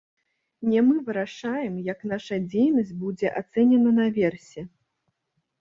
[0.69, 4.61] Не мы вырашаем, як наша дзейнасць будзе ацэнена наверсе.